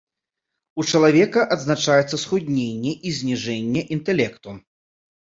[0.79, 4.61] У чалавека адзначаецца схудненне і зніжэнне інтэлекту.